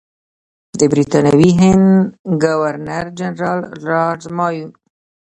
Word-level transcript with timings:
د 0.77 0.81
برټانوي 0.91 1.49
هند 1.59 1.87
ګورنر 2.43 3.05
جنرال 3.19 3.59
لارډ 3.85 4.21
مایو. 4.37 4.67